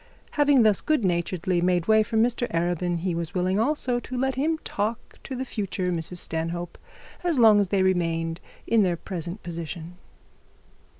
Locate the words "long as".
7.37-7.67